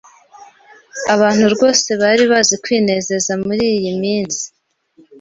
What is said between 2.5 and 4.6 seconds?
kwinezeza muriyi minsi.